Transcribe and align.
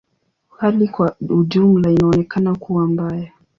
Hali 0.57 0.87
kwa 0.87 1.15
ujumla 1.29 1.91
inaonekana 1.91 2.55
kuwa 2.55 2.87
mbaya. 2.87 3.31